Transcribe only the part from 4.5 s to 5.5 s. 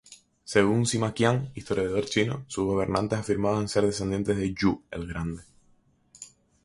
Yu el Grande.